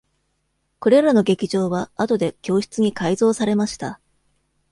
[0.79, 3.99] これらの劇場は、後で教室に改造されました。